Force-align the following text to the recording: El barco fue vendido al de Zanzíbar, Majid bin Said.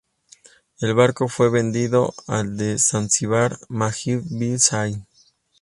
El 0.79 0.95
barco 0.95 1.27
fue 1.27 1.51
vendido 1.51 2.15
al 2.25 2.57
de 2.57 2.79
Zanzíbar, 2.79 3.59
Majid 3.69 4.21
bin 4.31 4.57
Said. 4.59 4.97